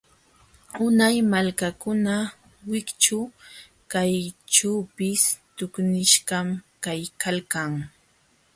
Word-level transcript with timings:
Unay 0.85 1.15
malkakuna 1.31 2.15
wikćhu 2.71 3.19
kayćhuupis 3.91 5.21
tuqnishqam 5.55 6.47
kaykalkan. 6.83 7.71